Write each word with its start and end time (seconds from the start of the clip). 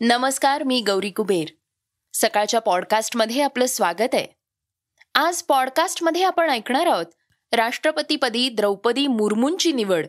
नमस्कार 0.00 0.62
मी 0.62 0.80
गौरी 0.80 1.10
कुबेर. 1.10 1.48
सकाळच्या 2.14 2.60
पॉडकास्टमध्ये 2.60 3.42
आपलं 3.42 3.66
स्वागत 3.66 4.14
आहे. 4.14 4.26
आज 5.14 5.42
पॉडकास्टमध्ये 5.42 6.22
आपण 6.22 6.50
ऐकणार 6.50 6.86
आहोत 6.86 7.06
राष्ट्रपतीपदी 7.52 8.48
द्रौपदी 8.48 9.06
मुर्मूंची 9.06 9.72
निवड. 9.72 10.06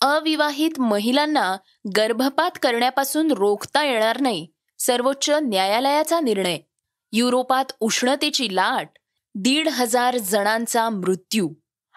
अविवाहित 0.00 0.80
महिलांना 0.80 1.56
गर्भपात 1.96 2.50
करण्यापासून 2.62 3.30
रोखता 3.30 3.84
येणार 3.84 4.20
नाही 4.20 4.46
सर्वोच्च 4.78 5.30
न्यायालयाचा 5.30 6.20
निर्णय. 6.20 6.58
युरोपात 7.12 7.64
उष्णतेची 7.80 8.54
लाट 8.54 8.88
दीड 9.34 9.68
हजार 9.68 10.16
जणांचा 10.16 10.90
मृत्यू. 10.90 11.50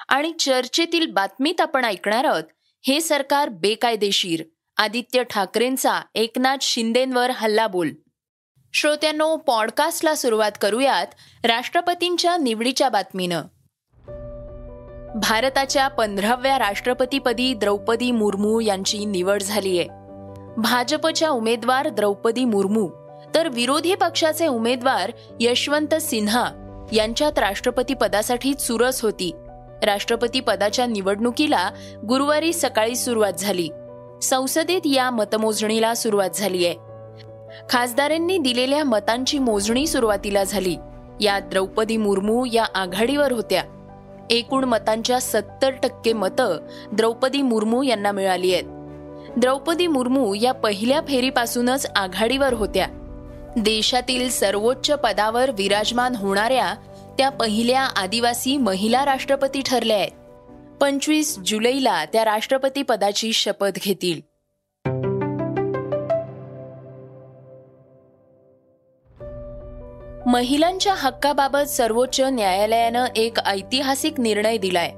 आणि 0.10 0.34
चर्चेतील 0.40 1.12
बातमीत 1.12 1.62
आपण 1.62 1.86
ऐकणार 1.86 2.26
आहोत 2.26 2.44
हे 2.82 3.02
सरकार 3.02 3.50
बेकायदेशीर. 3.50 4.44
आदित्य 4.78 5.24
ठाकरेंचा 5.24 6.02
एकनाथ 6.16 6.58
शिंदेंवर 6.62 7.32
हल्लाबोल. 7.32 7.90
श्रोत्यांनो 8.74 9.36
पॉडकास्टला 9.36 10.16
सुरुवात 10.16 10.52
करूयात 10.62 11.08
राष्ट्रपतींच्या 11.44 12.38
निवडीच्या 12.38 12.90
बातमीनं. 12.90 13.42
भारताच्या 15.20 15.88
पंधराव्या 15.88 16.60
राष्ट्रपतीपदी 16.60 17.54
द्रौपदी 17.54 18.12
मुर्मू 18.12 18.60
यांची 18.60 19.06
निवड 19.06 19.42
झाली 19.42 19.80
आहे 19.80 19.88
भाजपच्या 20.58 21.30
उमेदवार 21.30 21.90
द्रौपदी 21.90 22.46
मुर्मू 22.46 22.90
तर 23.36 23.50
विरोधी 23.50 23.96
पक्षाचे 23.96 24.48
उमेदवार 24.48 25.12
यशवंत 25.40 25.96
सिन्हा 25.96 26.52
यांच्यात 26.94 27.40
राष्ट्रपती 27.40 27.94
पदासाठी 27.94 28.54
चुरस 28.54 29.02
होती. 29.02 29.32
राष्ट्रपती 29.84 30.40
पदाच्या 30.40 30.86
निवडणुकीला 30.86 31.70
गुरुवारी 32.10 32.54
सकाळी 32.54 32.96
सुरुवात 32.96 33.34
झाली. 33.34 33.70
संसदेत 34.24 34.82
या 34.86 35.10
मतमोजणीला 35.10 35.96
सुरुवात 35.96 36.30
झाली 36.34 36.66
आहे. 36.66 36.76
खासदारांनी 37.70 38.38
दिलेल्या 38.38 38.84
मतांची 38.84 39.40
मोजणी 39.40 39.88
सुरुवातीला 39.88 40.44
झाली. 40.44 40.76
या 41.22 41.40
द्रौपदी 41.40 41.98
मुर्मू 41.98 42.46
या 42.46 42.66
आघाडीवर 42.76 43.32
होत्या. 43.32 43.64
एकूण 44.30 44.64
मतांच्या 44.64 45.22
सत्तर 45.22 45.70
टक्के 45.70 46.14
मतं 46.14 46.58
द्रौपदी 46.92 47.42
मुर्मू 47.42 47.84
यांना 47.84 48.12
मिळाली 48.12 48.54
आहेत. 48.54 48.64
द्रौपदी 49.38 49.88
मुर्मू 49.88 50.34
या 50.34 50.52
पहिल्या 50.52 51.02
फेरीपासूनच 51.08 51.86
आघाडीवर 51.96 52.54
होत्या. 52.54 52.88
देशातील 53.58 54.30
सर्वोच्च 54.30 54.92
पदावर 54.92 55.52
विराजमान 55.52 56.16
होणाऱ्या 56.16 56.74
त्या 57.18 57.30
पहिल्या 57.30 57.82
आदिवासी 57.82 58.58
महिला 58.58 59.06
राष्ट्रपती 59.06 59.62
ठरल्या 59.66 59.98
आहेत. 59.98 60.23
पंचवीस 60.82 61.40
जुलैला 61.40 62.06
त्या 62.06 62.26
राष्ट्रपती 62.26 62.82
पदाची 62.82 63.34
शपथ 63.34 63.80
घेतील. 63.86 64.34
महिलांच्या 70.26 70.94
हक्काबाबत 70.94 71.70
सर्वोच्च 71.70 72.22
न्यायालयानं 72.22 73.06
एक 73.16 73.40
ऐतिहासिक 73.40 74.20
निर्णय 74.20 74.58
दिलाय. 74.58 74.92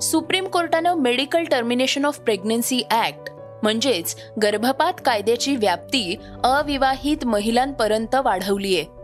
supreme 0.00 0.48
कोर्टानं 0.48 0.94
medical 0.94 1.44
termination 1.44 2.04
of 2.04 2.18
pregnancy 2.18 2.82
act 2.90 3.30
म्हणजेच 3.62 4.16
गर्भपात 4.42 4.92
कायद्याची 5.04 5.56
व्याप्ती 5.56 6.16
अविवाहित 6.44 7.24
महिलांपर्यंत 7.24 8.14
वाढवली 8.14 8.76
आहे 8.76 8.99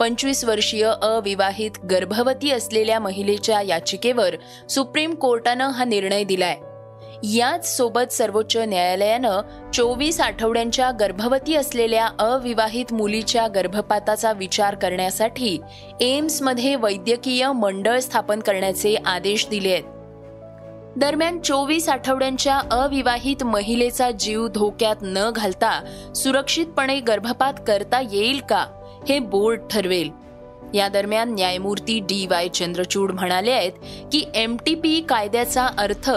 पंचवीस 0.00 0.44
वर्षीय 0.44 0.92
अविवाहित 1.02 1.70
गर्भवती 1.90 2.50
असलेल्या 2.50 2.98
महिलेच्या 3.00 3.62
याचिकेवर 3.62 4.34
सुप्रीम 4.70 5.14
कोर्टानं 5.14 5.68
हा 5.68 5.84
निर्णय 5.84 6.24
दिलाय. 6.24 6.56
याच 7.36 7.76
सोबत 7.76 8.12
सर्वोच्च 8.12 8.56
न्यायालयानं 8.56 9.40
चोवीस 9.74 10.20
आठवड्यांच्या 10.20 10.90
गर्भवती 10.90 11.54
असलेल्या 11.54 12.08
अविवाहित 12.18 12.92
मुलीच्या 12.92 13.48
गर्भपाताचा 13.48 14.32
विचार 14.32 14.74
करण्यासाठी 14.74 15.60
एम्समध्ये 16.00 16.76
वैद्यकीय 16.76 17.52
मंडळ 17.52 17.98
स्थापन 17.98 18.40
करण्याचे 18.40 18.96
आदेश 19.06 19.46
दिले 19.48 19.70
आहेत. 19.70 19.84
दरम्यान 20.96 21.40
चोवीस 21.40 21.88
आठवड्यांच्या 21.88 22.60
अविवाहित 22.70 23.44
महिलेचा 23.44 24.10
जीव 24.10 24.48
धोक्यात 24.48 24.96
न 25.02 25.30
घालता 25.30 25.84
सुरक्षितपणे 26.16 27.00
गर्भपात 27.00 27.52
करता 27.66 28.00
येईल 28.12 28.40
का? 28.40 28.66
हे 29.08 29.18
बोर्ड 29.18 29.60
ठरवेल. 29.70 30.10
या 30.74 30.88
दरम्यान 30.88 31.34
न्यायमूर्ती 31.34 32.00
डी 32.00 32.26
वाय 32.26 32.48
चंद्रचूड 32.48 33.10
म्हणाले 33.10 33.50
आहेत 33.50 33.72
की 34.12 34.24
एम 34.34 34.56
टी 34.66 34.74
पी 34.74 35.00
कायद्याचा 35.00 35.66
अर्थ 35.78 36.10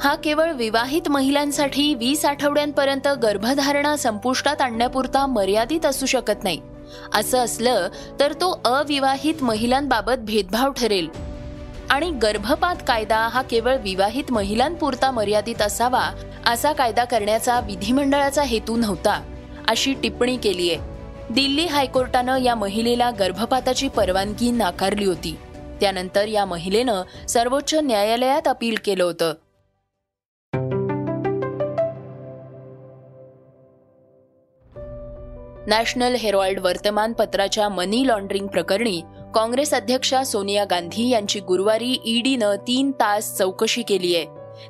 हा 0.00 0.14
केवळ 0.14 0.52
विवाहित 0.52 1.08
महिलांसाठी 1.08 1.94
वीस 1.94 2.24
आठवड्यांपर्यंत 2.24 3.08
गर्भधारणा 3.08 3.96
संपुष्टात 3.96 4.60
आणण्यापुरता 4.60 5.26
मर्यादित 5.26 5.86
असू 5.86 6.06
शकत 6.06 6.44
नाही. 6.44 6.60
असं 7.14 7.38
असलं 7.38 7.88
तर 8.20 8.32
तो 8.32 8.60
अविवाहित 8.64 9.42
महिलांबाबत 9.42 10.18
भेदभाव 10.18 10.72
ठरेल. 10.72 11.08
आणि 11.90 12.10
गर्भपात 12.10 12.76
कायदा 12.88 13.18
हा 13.18 13.42
केवळ 13.42 13.76
विवाहित 13.76 14.24
महिलांपुरता 14.30 15.10
मर्यादित 15.10 15.62
असावा 15.62 16.10
असा 16.46 16.72
कायदा 16.72 17.04
करण्याचा 17.04 17.60
विधिमंडळाचा 17.60 18.42
हेतू 18.42 18.76
नव्हता 18.76 19.22
अशी 19.68 19.94
टिप्पणी 20.02 20.36
केली 20.36 20.72
आहे 20.72 20.95
दिल्ली 21.30 21.66
हायकोर्टानं 21.66 22.36
या 22.36 22.54
महिलेला 22.54 23.10
गर्भपाताची 23.10 23.88
परवानगी 23.88 24.50
नाकारली 24.50 25.04
होती. 25.04 25.36
त्यानंतर 25.80 26.28
या 26.28 26.44
महिलेनं 26.44 27.02
सर्वोच्च 27.28 27.74
न्यायालयात 27.74 28.48
अपील 28.48 28.74
केलं 28.84 29.04
होतं. 29.04 29.32
नॅशनल 35.68 36.14
हेरॉल्ड 36.14 36.58
वर्तमानपत्राच्या 36.58 37.68
मनी 37.68 38.06
लॉन्ड्रिंग 38.06 38.46
प्रकरणी 38.46 39.00
काँग्रेस 39.34 39.74
अध्यक्षा 39.74 40.24
सोनिया 40.24 40.64
गांधी 40.64 41.08
यांची 41.08 41.40
गुरुवारी 41.40 41.96
ईडीनं 42.04 42.56
तीन 42.56 42.90
तास 42.90 43.36
चौकशी 43.38 43.82
केली 43.82 44.16
आहे 44.16 44.26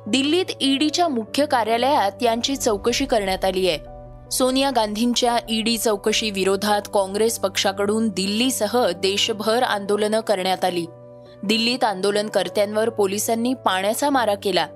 दिल्लीत 0.08 0.44
ईडीच्या 0.60 1.08
मुख्य 1.08 1.46
कार्यालयात 1.46 2.22
यांची 2.22 2.56
चौकशी 2.56 3.04
करण्यात 3.04 3.44
आली 3.44 3.68
आहे 3.68 3.95
सोनिया 4.32 4.70
गांधींच्या 4.70 5.36
ईडी 5.48 5.78
चौकशी 5.78 6.30
विरोधात 6.30 6.82
काँग्रेस 6.94 7.38
पक्षाकडून 7.38 8.08
दिल्लीसह 8.08 8.90
देशभर 8.90 9.62
आंदोलनं 9.62 10.20
करण्यात 10.20 10.64
आली. 10.64 10.86
दिल्लीत 11.42 11.84
आंदोलनकर्त्यांवर 11.84 12.88
पोलिसांनी 12.88 13.54
पाण्याचा 13.54 14.10
मारा 14.10 14.34
केला. 14.34 14.66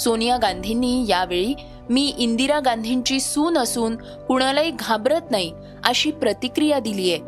सोनिया 0.00 0.36
गांधींनी 0.36 1.04
यावेळी 1.08 1.54
मी 1.90 2.14
इंदिरा 2.18 2.60
गांधींची 2.60 3.20
सून 3.20 3.58
असून 3.58 3.96
कुणालाही 3.96 4.70
घाबरत 4.70 5.30
नाही 5.30 5.52
अशी 5.84 6.10
प्रतिक्रिया 6.10 6.78
दिलीय. 6.78 7.18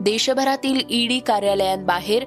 देशभरातील 0.00 0.80
ईडी 0.90 1.18
कार्यालयांबाहेर 1.18 2.24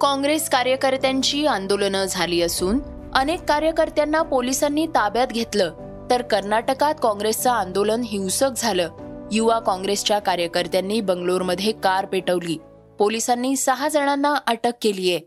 काँग्रेस 0.00 0.50
कार्यकर्त्यांची 0.50 1.46
आंदोलनं 1.46 2.04
झाली 2.04 2.42
असून 2.42 2.80
अनेक 3.14 3.42
कार्यकर्त्यांना 3.42 4.22
पोलिसांनी 4.22 4.86
ताब्यात 4.86 5.26
घेतलं. 5.26 5.87
तर 6.10 6.22
कर्नाटकात 6.22 6.94
काँग्रेसचं 7.02 7.50
आंदोलन 7.50 8.02
हिंसक 8.04 8.50
झालं. 8.56 8.90
युवा 9.32 9.58
काँग्रेसच्या 9.58 10.18
कार्यकर्त्यांनी 10.18 11.00
बंगलोरमध्ये 11.00 11.72
कार 11.72 12.06
पेटवली. 12.06 12.58
पोलिसांनी 12.98 13.56
सहा 13.56 13.88
जणांना 13.88 14.34
अटक 14.46 14.72
केलीये 14.82 15.20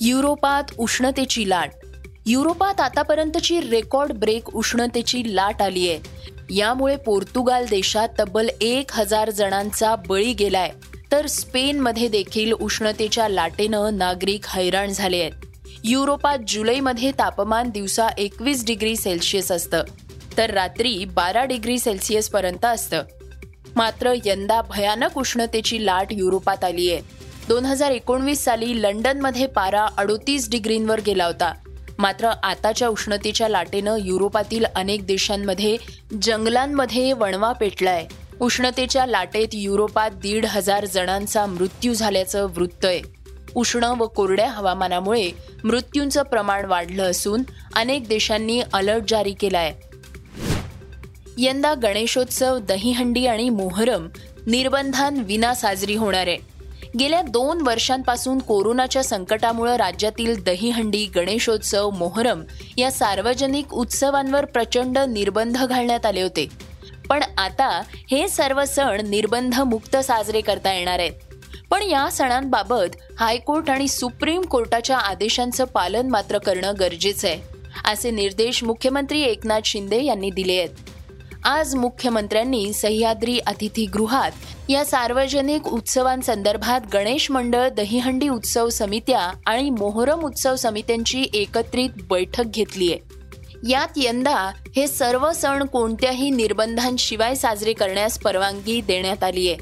युरोपात 0.00 0.64
उष्णतेची 0.78 1.48
लाट. 1.48 1.70
युरोपात 2.26 2.80
आतापर्यंतची 2.80 3.60
रेकॉर्ड 3.60 4.12
ब्रेक 4.12 4.56
उष्णतेची 4.56 5.36
लाट 5.36 5.62
आली 5.62 5.90
आहे. 5.90 6.25
यामुळे 6.50 6.96
पोर्तुगाल 6.96 7.66
देशात 7.70 8.08
तब्बल 8.18 8.48
एक 8.60 8.90
हजार 8.92 9.30
जणांचा 9.30 9.96
बळी 9.96 10.32
गेलाय. 10.32 10.70
तर 11.12 11.26
स्पेनमध्ये 11.26 12.08
देखील 12.08 12.52
उष्णतेच्या 12.52 13.28
लाटेनं 13.28 13.96
नागरिक 13.96 14.46
हैराण 14.48 14.90
झाले 14.90 15.20
आहेत. 15.20 15.32
युरोपात 15.84 16.38
जुलैमध्ये 16.48 17.10
तापमान 17.10 17.70
दिवसा 17.70 18.08
एकवीस 18.18 18.66
डिग्री 18.66 18.96
सेल्सिअस 18.96 19.52
असतं. 19.52 19.82
तर 20.38 20.50
रात्री 20.50 21.04
बारा 21.04 21.44
डिग्री 21.44 21.78
सेल्सिअस 21.78 22.28
पर्यंत 22.28 22.64
असतं. 22.64 23.02
मात्र 23.76 24.12
यंदा 24.24 24.62
भयानक 24.62 25.18
उष्णतेची 25.18 25.86
लाट 25.86 26.06
युरोपात 26.10 26.64
आली 26.64 26.92
आहे 26.92 27.02
दोन 27.48 27.64
हजार 27.64 27.90
एकोणवीस 27.90 28.44
साली 28.44 28.82
लंडनमध्ये 28.82 29.46
पारा 29.46 29.86
अडोतीस 29.98 30.50
डिग्रींवर 30.50 31.00
गेला 31.00 31.24
होता. 31.24 31.52
मात्र 31.98 32.30
आताच्या 32.42 32.88
उष्णतेच्या 32.88 33.48
लाटेनं 33.48 33.96
युरोपातील 34.00 34.64
अनेक 34.74 35.06
देशांमध्ये 35.06 35.76
जंगलांमध्ये 36.22 37.12
वणवा 37.12 37.52
पेटलाय. 37.52 38.06
उष्णतेच्या 38.40 39.06
लाटेत 39.06 39.48
युरोपात 39.52 40.10
दीड 40.10 40.46
हजार 40.46 40.84
जणांचा 40.84 41.46
मृत्यू 41.46 41.94
झाल्याचं 41.94 42.44
वृत्त 42.44 42.84
आहे. 42.84 43.00
उष्ण 43.54 43.84
व 43.84 44.06
कोरड्या 44.06 44.50
हवामानामुळे 44.50 45.30
मृत्यूंचं 45.64 46.22
प्रमाण 46.22 46.64
वाढलं 46.64 47.10
असून 47.10 47.42
अनेक 47.76 48.08
देशांनी 48.08 48.62
अलर्ट 48.72 49.02
जारी 49.08 49.32
केलाय. 49.32 49.74
यंदा 51.38 51.74
गणेशोत्सव 51.74 52.58
दहीहंडी 52.58 53.26
आणि 53.26 53.48
मोहरम 53.48 54.08
निर्बंधांविना 54.46 55.54
साजरी 55.54 55.94
होणार 55.94 56.26
आहे. 56.26 56.55
गेल्या 56.98 57.22
दोन 57.22 57.60
वर्षांपासून 57.66 58.38
कोरोनाच्या 58.38 59.04
संकटामुळे 59.04 59.76
राज्यातील 59.76 60.42
दहीहंडी 60.42 61.04
गणेशोत्सव 61.06 61.90
मोहरम 61.90 62.42
या 62.76 62.90
सार्वजनिक 62.90 63.74
उत्सवांवर 63.74 64.44
प्रचंड 64.44 64.98
निर्बंध 64.98 65.56
घालण्यात 65.66 66.06
आले 66.06 66.22
होते. 66.22 66.48
पण 67.08 67.22
आता 67.38 67.82
हे 68.10 68.28
सर्व 68.28 68.64
सण 68.64 69.00
निर्बंध 69.08 69.60
मुक्त 69.60 69.96
साजरे 69.96 70.40
करता 70.40 70.72
येणार 70.74 70.98
आहेत. 70.98 71.12
पण 71.70 71.82
या 71.82 72.10
सणांबाबत 72.10 72.96
हायकोर्ट 73.18 73.70
आणि 73.70 73.88
सुप्रीम 73.88 74.40
कोर्टाच्या 74.40 74.98
आदेशांचं 74.98 75.64
पालन 75.64 76.08
मात्र 76.10 76.38
करणं 76.38 76.72
गरजेचं 76.80 77.28
आहे 77.28 77.40
असे 77.84 78.10
निर्देश 78.10 78.64
मुख्यमंत्री 78.64 79.22
एकनाथ 79.22 79.60
शिंदे 79.64 80.04
यांनी 80.04 80.30
दिले 80.30 80.58
आहेत. 80.58 80.68
आज 81.46 81.74
मुख्यमंत्र्यांनी 81.74 82.72
सह्याद्री 82.72 83.38
अतिथीगृहात 83.38 84.30
या 84.68 84.84
सार्वजनिक 84.84 85.66
उत्सवांसंदर्भात 85.66 86.80
गणेश 86.94 87.30
मंडळ 87.30 87.68
दहीहंडी 87.68 88.28
उत्सव 88.28 88.68
समित्या 88.68 89.20
आणि 89.46 89.70
मोहरम 89.70 90.20
उत्सव 90.20 90.56
समित्यांची 90.56 91.24
एकत्रित 91.34 91.90
बैठक 92.10 92.44
घेतली 92.44 92.92
आहे 92.92 92.98
यात 93.70 93.88
यंदा 93.96 94.50
हे 94.76 94.86
सर्व 94.86 95.32
सण 95.32 95.62
कोणत्याही 95.62 96.30
निर्बंधांशिवाय 96.30 97.34
साजरे 97.34 97.72
करण्यास 97.72 98.18
परवानगी 98.18 98.80
देण्यात 98.80 99.24
आली 99.24 99.48
आहे 99.48 99.56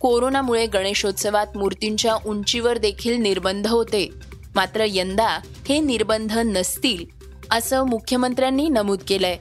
कोरोनामुळे 0.00 0.66
गणेशोत्सवात 0.66 1.46
मूर्तींच्या 1.56 2.16
उंचीवर 2.26 2.78
देखील 2.78 3.14
निर्बंध 3.14 3.66
होते. 3.66 4.10
मात्र 4.54 4.84
यंदा 4.88 5.28
हे 5.68 5.80
निर्बंध 5.80 6.38
नसतील 6.38 7.04
असं 7.50 7.86
मुख्यमंत्र्यांनी 7.86 8.68
नमूद 8.68 8.98
केलंय. 9.08 9.36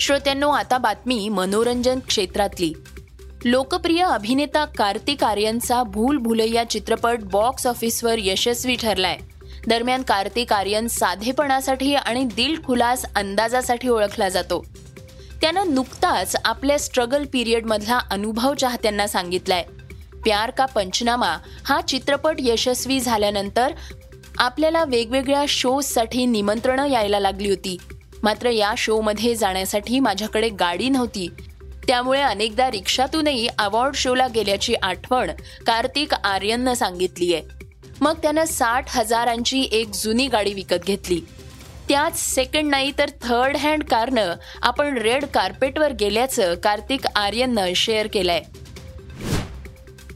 श्रोत्यांनो 0.00 0.48
आता 0.48 0.78
बातमी 0.78 1.28
मनोरंजन 1.28 1.98
क्षेत्रातली. 1.98 2.72
लोकप्रिय 3.44 4.02
अभिनेता 4.02 4.64
कार्तिक 4.64 5.24
आर्यनचा 5.24 5.82
भूल 5.82 6.16
भुलैया 6.16 6.64
चित्रपट 6.70 7.18
बॉक्स 7.22 7.66
ऑफिसवर 7.66 8.14
यशस्वी 8.18 8.76
ठरलाय. 8.76 9.18
दरम्यान 9.68 10.02
कार्तिक 10.02 10.52
आर्यन 10.52 10.88
साधेपणासाठी 10.88 11.94
आणि 11.94 12.24
दिलखुलास 12.24 13.04
अंदाजासाठी 13.14 13.88
ओळखला 13.88 14.28
जातो. 14.28 14.64
त्यानं 15.40 15.74
नुकताच 15.74 16.36
आपल्या 16.44 16.78
स्ट्रगल 16.78 17.24
पिरियडमधला 17.32 17.98
अनुभव 18.10 18.54
चाहत्यांना 18.54 19.06
सांगितलाय. 19.06 19.62
प्यार 20.12 20.50
का 20.50 20.66
पंचनामा 20.66 21.36
हा 21.64 21.80
चित्रपट 21.80 22.36
यशस्वी 22.38 23.00
झाल्यानंतर 23.00 23.72
आपल्याला 24.38 24.84
वेगवेगळ्या 24.84 25.44
शोजसाठी 25.48 26.26
निमंत्रणं 26.26 26.86
यायला 26.86 27.20
लागली 27.20 27.48
होती. 27.48 27.76
मात्र 28.26 28.50
या 28.50 28.74
शोमध्ये 28.78 29.34
जाण्यासाठी 29.34 30.00
माझ्याकडे 30.00 30.48
गाडी 30.48 30.88
नव्हती. 30.88 31.28
त्यामुळे 31.88 32.20
अनेकदा 32.20 32.70
रिक्षातूनही 32.70 33.48
अवॉर्ड 33.58 33.94
शोला 33.94 34.26
गेल्याची 34.26 34.74
आठवण 34.74 35.30
कार्तिक 35.66 36.14
आर्यननं 36.14 36.74
सांगितली 36.74 37.34
आहे. 37.34 37.42
मग 38.00 38.12
त्यानं 38.12 38.44
साठ 38.44 38.96
हजारांची 38.96 39.68
एक 39.72 39.88
जुनी 39.94 40.26
गाडी 40.26 40.52
विकत 40.54 40.84
घेतली. 40.86 41.20
त्याच 41.88 42.18
सेकंड 42.34 42.70
नाही 42.70 42.92
तर 42.98 43.10
थर्ड 43.22 43.56
हँड 43.56 43.84
कारनं 43.84 44.34
आपण 44.62 44.98
रेड 44.98 45.24
कार्पेटवर 45.24 45.92
गेल्याचं 45.92 46.54
कार्तिक 46.54 47.06
आर्यननं 47.06 47.72
शेअर 47.76 48.06
केलंय. 48.06 48.42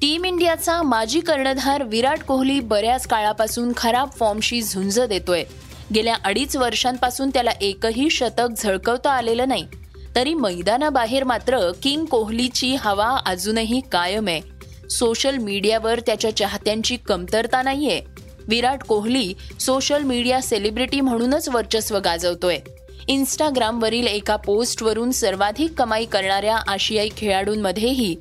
टीम 0.01 0.25
इंडियाचा 0.25 0.83
माजी 0.83 1.21
कर्णधार 1.21 1.83
विराट 1.83 2.23
कोहली 2.23 2.61
बऱ्याच 2.61 3.07
काळापासून 3.07 3.73
खराब 3.77 4.11
फॉर्मशी 4.11 4.63
झुंज 4.63 5.01
देतोय. 5.01 5.45
गेल्या 5.95 6.17
अडीच 6.25 6.57
वर्षांपासून 6.57 7.31
त्याला 7.31 7.51
एकही 7.61 8.11
शतक 8.11 8.49
झळकवता 8.59 9.11
आलेलं 9.11 9.49
नाही. 9.49 9.67
तरी 10.17 10.35
मैदानाबाहेर 10.35 11.25
मात्र 11.25 11.71
किंग 11.83 12.05
कोहलीची 12.05 12.75
हवा 12.75 13.19
अजूनही 13.27 13.81
कायम 13.93 14.29
आहे. 14.29 14.41
सोशल 14.91 15.37
मीडियावर 15.37 16.01
त्याच्या 16.01 16.37
चाहत्यांची 16.37 16.97
कमतरता 16.97 17.63
नाहीये. 17.63 18.01
Virat 18.49 18.83
Kohli 18.83 19.35
social 19.61 20.03
media 20.03 20.43
celebrity 20.43 21.01
म्हणूनच 21.01 21.49
वर्चस्व 21.49 21.99
गाजवतोय. 21.99 22.59
इंस्टाग्रामवरील 23.09 24.07
एका 24.07 24.37
पोस्टवरून 24.37 25.11
सर्वाधिक 25.11 25.73
कमाई 25.79 26.05
करणाऱ्या 26.05 26.57
आशियाई 26.57 27.09
खेळाडूंमध्येही 27.17 28.17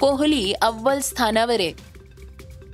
कोहली 0.00 0.52
अव्वल 0.52 1.00
स्थानावर 1.00 1.60
आहे. 1.60 1.72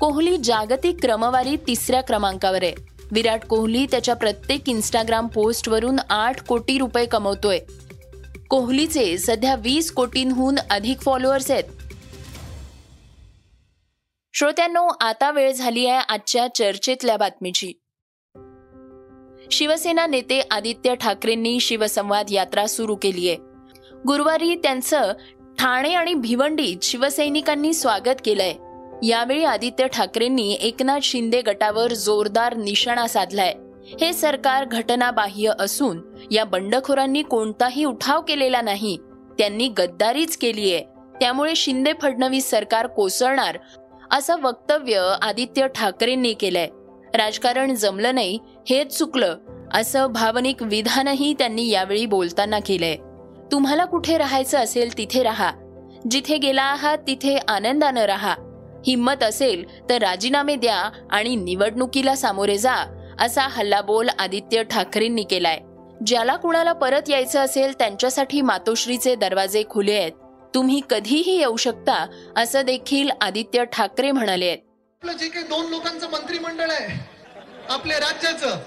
कोहली 0.01 0.37
जागतिक 0.37 0.97
क्रमवारीत 1.03 1.59
तिसऱ्या 1.67 2.01
क्रमांकावर 2.01 2.63
आहे. 2.63 2.88
विराट 3.13 3.45
कोहली 3.45 3.87
त्याच्या 3.87 4.15
प्रत्येक 4.17 4.69
इंस्टाग्राम 4.69 5.27
पोस्टवरून 5.27 5.97
आठ 6.11 6.47
कोटी 6.47 6.79
रुपये 6.79 7.07
कमवतोय. 7.07 7.59
कोहलीचे 8.49 9.19
सध्या 9.19 9.55
वीस 9.55 9.93
कोटींहून 9.93 10.55
अधिक 10.71 11.01
फॉलोअर्स 11.01 11.51
आहेत. 11.51 11.65
श्रोत्यांनो 14.35 14.87
आता 15.01 15.31
वेळ 15.31 15.53
झाली 15.53 15.87
आहे 15.87 15.99
आजच्या 15.99 16.55
चर्चेतल्या 16.55 17.17
बातमीची. 17.17 17.73
शिवसेना 19.51 20.07
नेते 20.07 20.41
आदित्य 20.51 20.95
ठाकरेंनी 20.95 21.61
शिवसंवाद 21.61 22.27
यात्रा 22.31 22.67
सुरू 22.67 22.97
केली 22.97 23.29
आहे. 23.29 23.37
गुरुवारी 24.07 24.55
त्यांचं 24.55 25.13
ठाणे 25.59 25.95
आणि 25.95 26.15
भिवंडीत 26.15 26.77
शिवसैनिकांनी 26.83 27.75
स्वागत 27.75 28.21
केलंय. 28.25 28.55
यावेळी 29.03 29.45
आदित्य 29.45 29.87
ठाकरेंनी 29.87 30.53
एकनाथ 30.53 30.99
शिंदे 31.03 31.41
गटावर 31.41 31.93
जोरदार 31.93 32.57
निशाणा 32.57 33.07
साधलाय. 33.07 33.55
हे 34.01 34.13
सरकार 34.13 34.65
घटनाबाह्य 34.65 35.53
असून 35.61 36.03
या 36.31 36.45
बंडखोरांनी 36.45 37.23
कोणताही 37.23 37.85
उठाव 37.85 38.21
केलेला 38.21 38.61
नाही. 38.61 38.99
त्यांनी 39.39 39.69
गद्दारीच 39.69 40.37
केलीये. 40.37 40.85
त्यामुळे 41.21 41.55
शिंदे 41.55 41.93
फडणवीस 42.03 42.51
सरकार 42.51 42.87
कोसळणार 42.87 43.59
असं 44.11 44.37
वक्तव्य 44.43 45.15
आदित्य 45.23 45.67
ठाकरेंनी 45.69 46.33
केलंय. 46.33 46.69
राजकारण 47.15 47.75
जमलं 47.75 48.15
नाही 48.15 48.39
हेच 48.71 48.99
चुकलं 48.99 49.37
असं 49.75 50.07
भावनिक 50.07 50.63
विधानही 50.63 51.35
त्यांनी 51.39 51.69
यावेळी 51.69 52.07
बोलताना 52.07 52.59
केलंय. 52.59 52.97
तुम्हाला 53.53 53.85
कुठे 53.85 54.19
राहायचं 54.19 54.59
असेल 54.59 54.99
तिथे 54.99 55.23
राहा. 55.23 55.53
जिथे 56.11 56.37
गेला 56.37 56.63
आहात 56.63 56.99
तिथे 57.07 57.39
आनंदानं 57.49 58.01
राहा. 58.01 58.35
हिंमत 58.89 59.23
असेल 59.23 59.65
तर 59.91 59.99
राजीनामे 60.03 60.55
द्या 60.57 60.77
आणि 61.11 61.35
निवडणुकीला 61.37 62.15
सामोरे 62.17 62.57
जा 62.59 62.75
असा 63.21 63.47
हल्लाबोल 63.51 64.09
आदित्य 64.19 64.63
ठाकरेंनी 64.63 65.23
केलाय. 65.23 65.59
ज्याला 66.07 66.37
कुणाला 66.37 66.73
परत 66.73 67.09
यायचं 67.11 67.41
असेल 67.41 67.73
त्यांच्यासाठी 67.79 68.41
मातोश्रीचे 68.41 69.15
दरवाजे 69.15 69.63
खुले 69.71 69.97
आहेत. 69.97 70.13
तुम्ही 70.55 70.81
कधीही 70.91 71.37
येऊ 71.39 71.57
शकता 71.57 72.05
असं 72.37 72.65
देखील 72.65 73.11
आदित्य 73.21 73.65
ठाकरे 73.73 74.11
म्हणाले 74.13 74.47
आहेत. 74.47 74.59
जे 75.03 75.29
काही 75.29 75.45
दोन 75.47 75.69
लोकांचं 75.71 76.11
मंत्रिमंडळ 76.11 76.71
आहे 76.71 76.99
आपल्या 77.71 77.99
राज्याचं 77.99 78.59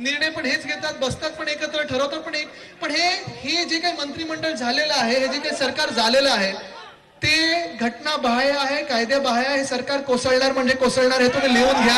निर्णय 0.00 0.30
पण 0.30 0.46
हेच 0.46 0.66
घेतात 0.66 0.94
बसतात 1.00 1.30
पण 1.30 1.48
एकत्र 1.48 1.82
ठरवतात 1.82 2.20
पण 2.20 2.34
एक 2.34 2.48
पण 2.82 2.90
हे 2.90 3.08
हे 3.40 3.64
जे 3.64 3.78
काही 3.78 3.94
मंत्रिमंडळ 3.98 4.52
झालेलं 4.52 4.94
आहे 4.94 5.18
हे 5.18 5.28
जे 5.28 5.38
काही 5.38 5.56
सरकार 5.56 5.90
झालेलं 5.90 6.30
आहे 6.30 6.52
ते 7.24 7.76
घटना 7.80 8.16
बाह्य 8.22 8.50
आहे 8.58 8.82
कायद्या 8.84 9.18
बाह्य 9.18 9.46
आहे 9.46 9.58
हे 9.58 9.64
सरकार 9.64 10.00
कोसळणार 10.08 10.52
म्हणजे 10.52 10.74
कोसळणार 10.76 11.20
हे 11.20 11.28
तुम्ही 11.28 11.52
लिहून 11.54 11.82
घ्या. 11.82 11.94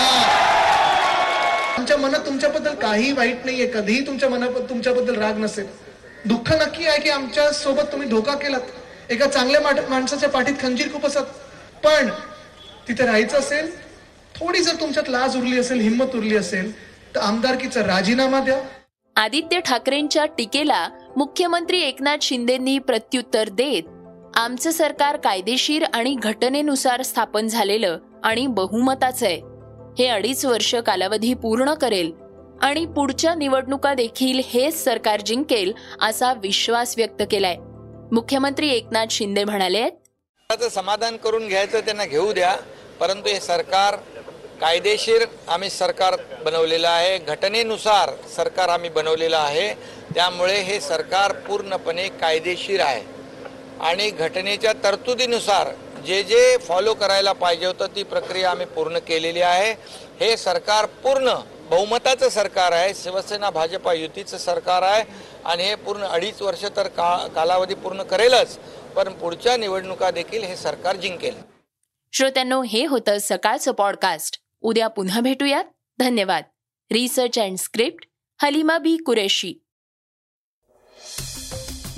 आमच्या 1.79 1.97
मनात 1.97 2.21
तुमच्याबद्दल 2.27 2.75
काही 2.83 3.11
वाईट 3.13 3.45
नाहीये 3.45 3.67
कधीही 3.75 4.07
तुमच्या 4.07 4.29
मनात 4.29 4.61
तुमच्याबद्दल 4.69 5.19
राग 5.21 5.39
नसेल. 5.39 5.67
दुःख 6.25 6.53
नक्की 6.63 6.87
आहे 6.87 7.01
की 7.01 7.11
आमच्यासोबत 7.11 7.93
तुम्ही 7.93 8.09
धोका 8.09 8.35
केलात. 8.37 8.61
एका 9.11 9.27
चांगल्या 9.27 9.61
माणसाच्या 9.89 10.29
पाठीत 10.29 10.55
खंजीर 10.63 10.93
खूप 10.93 11.07
असत. 11.07 11.27
पण 11.85 12.09
तिथे 12.89 13.07
राहायचं 13.07 13.39
असेल 13.39 13.71
थोडी 14.35 14.63
जर 14.63 14.81
तुमच्यात 14.81 15.09
लाज 15.11 15.37
उरली 15.37 15.59
असेल 15.61 15.81
हिंमत 15.81 16.15
उरली 16.15 16.37
असेल 16.37 16.73
तर 17.15 17.21
आमदारकीचा 17.21 17.83
राजीनामा 17.87 18.41
द्या. 18.41 18.59
आदित्य 19.17 19.61
ठाकरेंच्या 19.65 20.25
टीकेला 20.39 20.87
मुख्यमंत्री 21.17 21.81
एकनाथ 21.83 22.23
शिंदेंनी 22.23 22.79
प्रत्युत्तर 22.79 23.49
देत 23.49 23.83
आमचं 24.37 24.71
सरकार 24.71 25.17
कायदेशीर 25.17 25.85
आणि 25.95 26.15
घटनेनुसार 26.15 27.03
स्थापन 27.03 27.47
झालेलं 27.49 27.99
आणि 28.25 28.47
बहुमताचं 28.47 29.27
आहे. 29.27 29.41
हे 29.99 30.07
अडीच 30.07 30.45
वर्ष 30.45 30.75
कालावधी 30.87 31.33
पूर्ण 31.35 31.75
करेल 31.75 32.11
आणि 32.63 32.85
पुढच्या 32.87 33.35
निवडणुका 33.35 33.95
देखील 33.95 34.41
हेच 34.45 34.83
सरकार 34.85 35.21
जिंकेल 35.21 35.73
असा 36.03 36.33
विश्वास 36.33 36.95
व्यक्त 36.97 37.23
केलाय. 37.31 37.57
मुख्यमंत्री 38.13 38.69
एकनाथ 38.71 39.07
शिंदे 39.11 39.45
म्हणाले 39.45 39.89
त्याचं 39.91 40.69
समाधान 40.69 41.17
करून 41.17 41.49
घ्यायचं 41.49 41.81
त्यांना 41.81 42.05
घेऊ 42.05 42.33
द्या 42.33 42.55
परंतु 43.01 43.29
हे 43.29 43.41
सरकार 43.41 43.97
कायदेशीर 44.61 45.25
आम्ही 45.49 45.71
सरकार 45.71 46.17
बनवलेलं 46.45 46.89
आहे 46.89 47.19
घटनेनुसार 47.19 48.11
सरकार 48.37 48.69
आम्ही 48.69 48.91
बनवलेलं 48.91 49.37
आहे 49.37 49.73
त्यामुळे 50.15 50.61
हे 50.61 50.81
सरकार 50.81 51.33
पूर्णपणे 51.49 52.09
कायदेशीर 52.21 52.81
आहे. 52.81 53.16
आणि 53.81 54.11
घटनेच्या 54.11 54.73
तरतुदीनुसार 54.73 55.69
जे 56.07 56.23
जे 56.23 56.57
फॉलो 56.57 56.95
करायला 56.95 57.33
पाहिजे 57.33 57.67
होतं 57.67 57.87
ती 57.97 58.03
प्रक्रिया 58.03 58.51
आम्ही 58.51 58.67
पूर्ण 58.67 58.99
केलेली 58.99 59.41
आहे. 59.41 59.73
हे 60.21 60.37
सरकार 60.37 60.85
पूर्ण 60.85 61.35
बहुमताचं 61.71 62.29
सरकार 62.29 62.73
आहे. 62.73 62.95
शिवसेना 62.95 63.51
भाजपा 63.51 63.93
युतीचं 63.93 64.39
सरकार 64.39 64.83
आहे. 64.83 65.05
आणि 65.45 65.65
हे 65.65 65.75
पूर्ण 65.75 66.05
अडीच 66.05 66.43
वर्ष 66.43 66.65
तर 66.77 66.87
का 66.87 67.29
कालावधी 67.35 67.75
पूर्ण 67.75 68.03
करेलच. 68.03 68.59
पण 68.97 69.13
पुढच्या 69.13 69.57
निवडणुका 69.57 70.11
देखील 70.11 70.43
हे 70.43 70.57
सरकार 70.57 70.97
जिंकेल. 70.97 71.35
श्रोत्यांनो 72.13 72.63
हे 72.63 72.87
होतं 72.87 73.17
सकाळचं 73.21 73.73
पॉडकास्ट 73.73 74.41
उद्या 74.61 74.89
पुन्हा 74.89 75.21
भेटूयात. 75.21 75.65
धन्यवाद. 75.99 76.45
Research 76.93 77.39
and 77.39 77.59
script 77.59 78.05
Halima 78.43 78.79
Bi 78.79 78.97
Qureshi. 78.97 79.66